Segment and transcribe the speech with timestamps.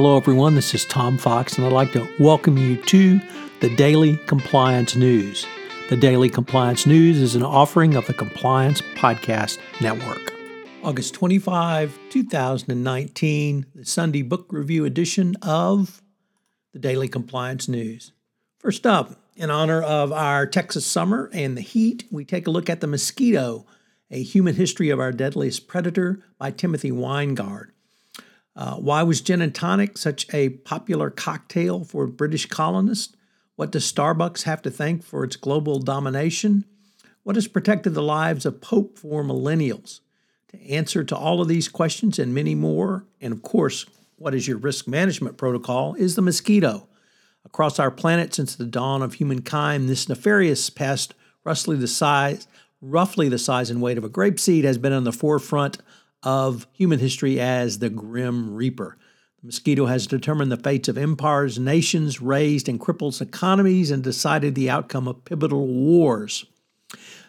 [0.00, 0.54] Hello, everyone.
[0.54, 3.20] This is Tom Fox, and I'd like to welcome you to
[3.58, 5.44] the Daily Compliance News.
[5.88, 10.32] The Daily Compliance News is an offering of the Compliance Podcast Network.
[10.84, 16.00] August 25, 2019, the Sunday Book Review edition of
[16.72, 18.12] the Daily Compliance News.
[18.60, 22.70] First up, in honor of our Texas summer and the heat, we take a look
[22.70, 23.66] at The Mosquito,
[24.12, 27.70] a human history of our deadliest predator by Timothy Winegard.
[28.58, 33.14] Uh, why was gin and tonic such a popular cocktail for British colonists?
[33.54, 36.64] What does Starbucks have to thank for its global domination?
[37.22, 40.00] What has protected the lives of Pope for millennials?
[40.48, 44.48] To answer to all of these questions and many more, and of course, what is
[44.48, 46.88] your risk management protocol, is the mosquito.
[47.44, 52.48] Across our planet since the dawn of humankind, this nefarious pest, roughly the size,
[52.80, 55.78] roughly the size and weight of a grape seed, has been on the forefront
[56.22, 58.96] of human history as the Grim Reaper.
[59.40, 64.54] The mosquito has determined the fates of empires, nations, raised and crippled economies, and decided
[64.54, 66.44] the outcome of pivotal wars.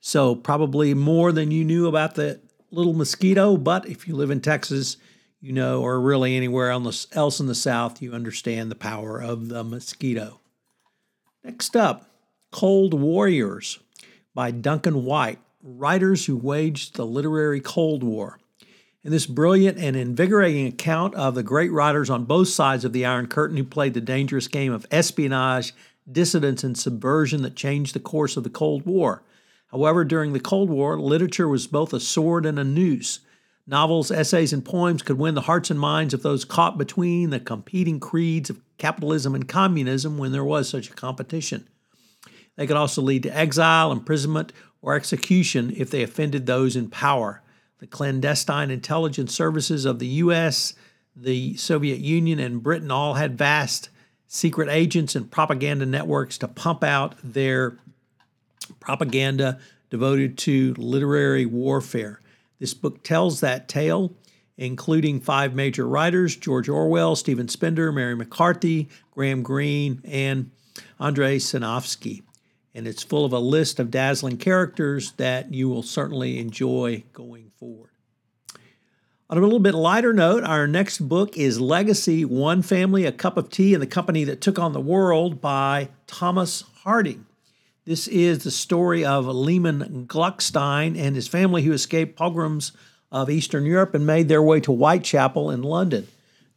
[0.00, 4.40] So, probably more than you knew about the little mosquito, but if you live in
[4.40, 4.96] Texas,
[5.40, 9.62] you know, or really anywhere else in the South, you understand the power of the
[9.62, 10.40] mosquito.
[11.44, 12.10] Next up,
[12.50, 13.78] Cold Warriors
[14.34, 18.39] by Duncan White, writers who waged the literary Cold War.
[19.02, 23.06] In this brilliant and invigorating account of the great writers on both sides of the
[23.06, 25.72] Iron Curtain who played the dangerous game of espionage,
[26.10, 29.22] dissidence, and subversion that changed the course of the Cold War.
[29.70, 33.20] However, during the Cold War, literature was both a sword and a noose.
[33.66, 37.40] Novels, essays, and poems could win the hearts and minds of those caught between the
[37.40, 41.66] competing creeds of capitalism and communism when there was such a competition.
[42.56, 47.42] They could also lead to exile, imprisonment, or execution if they offended those in power
[47.80, 50.74] the clandestine intelligence services of the U.S.,
[51.16, 53.88] the Soviet Union, and Britain all had vast
[54.28, 57.76] secret agents and propaganda networks to pump out their
[58.78, 59.58] propaganda
[59.88, 62.20] devoted to literary warfare.
[62.60, 64.12] This book tells that tale,
[64.56, 70.50] including five major writers George Orwell, Stephen Spender, Mary McCarthy, Graham Greene, and
[71.00, 72.22] Andrei Sinyavsky
[72.74, 77.50] and it's full of a list of dazzling characters that you will certainly enjoy going
[77.58, 77.90] forward.
[79.28, 83.36] On a little bit lighter note, our next book is Legacy One Family, A Cup
[83.36, 87.26] of Tea, and the Company That Took on the World by Thomas Harding.
[87.84, 92.72] This is the story of Lehmann Gluckstein and his family who escaped pogroms
[93.12, 96.08] of Eastern Europe and made their way to Whitechapel in London.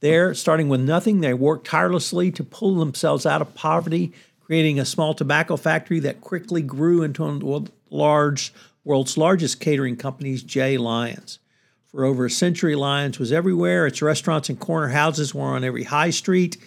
[0.00, 4.12] There, starting with nothing, they worked tirelessly to pull themselves out of poverty
[4.52, 8.52] creating a small tobacco factory that quickly grew into one of the large,
[8.84, 10.76] world's largest catering companies, J.
[10.76, 11.38] Lyons.
[11.86, 13.86] For over a century, Lyons was everywhere.
[13.86, 16.58] Its restaurants and corner houses were on every high street.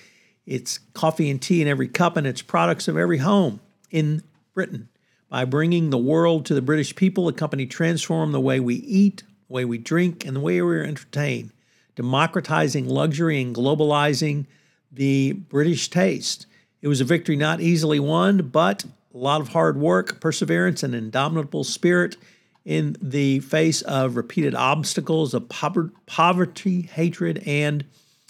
[0.48, 3.60] Its coffee and tea in every cup, and its products of every home
[3.92, 4.24] in
[4.56, 4.90] Britain.
[5.30, 9.22] By bringing the world to the British people, the company transformed the way we eat,
[9.48, 11.52] the way we drink, and the way we are entertained,
[11.96, 14.48] democratizing luxury and globalizing
[14.92, 16.48] the British taste.
[16.86, 20.94] It was a victory not easily won, but a lot of hard work, perseverance, and
[20.94, 22.16] indomitable spirit
[22.64, 27.86] in the face of repeated obstacles of poverty, hatred, and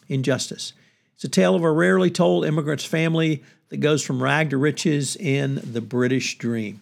[0.07, 0.71] injustice.
[1.15, 5.17] It's a tale of a rarely told immigrant's family that goes from rag to riches
[5.17, 6.81] in the British dream.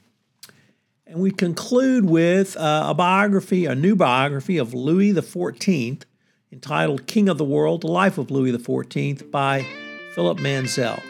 [1.07, 6.03] And we conclude with uh, a biography, a new biography of Louis XIV
[6.51, 9.65] entitled King of the World The Life of Louis XIV by
[10.13, 11.01] Philip Mansel.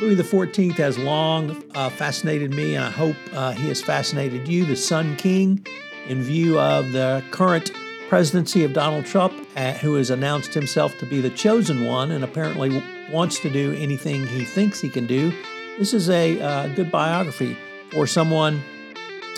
[0.00, 4.66] Louis XIV has long uh, fascinated me, and I hope uh, he has fascinated you,
[4.66, 5.66] the Sun King,
[6.06, 7.70] in view of the current
[8.10, 12.22] presidency of Donald Trump, uh, who has announced himself to be the chosen one and
[12.24, 15.32] apparently wants to do anything he thinks he can do.
[15.78, 17.56] This is a uh, good biography
[17.90, 18.62] for someone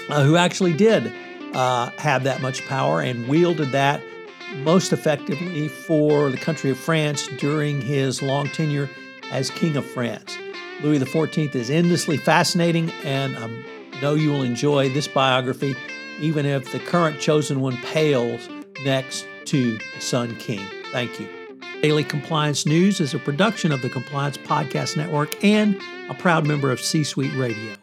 [0.09, 1.15] uh, who actually did
[1.55, 4.03] uh, have that much power and wielded that
[4.57, 8.91] most effectively for the country of France during his long tenure
[9.31, 10.37] as King of France.
[10.83, 13.51] Louis XIV is endlessly fascinating, and I
[14.01, 15.75] know you will enjoy this biography,
[16.21, 18.48] even if the current chosen one pales
[18.84, 20.65] next to the Sun King.
[20.92, 21.28] Thank you.
[21.83, 26.71] Daily Compliance News is a production of the Compliance Podcast Network and a proud member
[26.71, 27.75] of C Suite Radio.